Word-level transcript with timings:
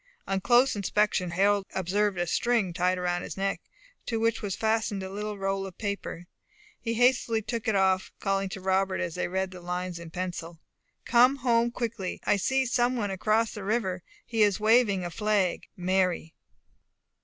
On 0.27 0.41
close 0.41 0.75
inspection, 0.75 1.29
Harold 1.29 1.67
observed 1.75 2.17
a 2.17 2.25
string 2.25 2.73
tied 2.73 2.97
round 2.97 3.23
his 3.23 3.37
neck, 3.37 3.61
to 4.07 4.19
which 4.19 4.41
was 4.41 4.55
fastened 4.55 5.03
a 5.03 5.11
little 5.11 5.37
roll 5.37 5.63
of 5.67 5.77
paper. 5.77 6.25
He 6.79 6.95
hastily 6.95 7.43
took 7.43 7.67
it 7.67 7.75
off, 7.75 8.09
and 8.09 8.19
calling 8.19 8.49
to 8.49 8.61
Robert, 8.61 8.97
they 9.13 9.27
read 9.27 9.51
these 9.51 9.61
lines 9.61 9.99
in 9.99 10.09
pencil: 10.09 10.59
"Come 11.05 11.35
home 11.35 11.69
quickly. 11.69 12.19
I 12.23 12.37
see 12.37 12.65
some 12.65 12.95
one 12.95 13.11
across 13.11 13.51
the 13.53 13.63
river; 13.63 14.01
he 14.25 14.41
is 14.41 14.59
waving 14.59 15.05
a 15.05 15.11
flag. 15.11 15.67
Mary." 15.77 16.33